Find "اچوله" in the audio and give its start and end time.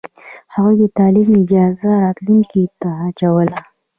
3.07-3.57